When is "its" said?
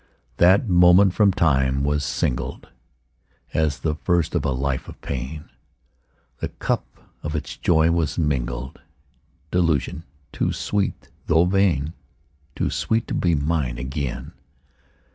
7.35-7.55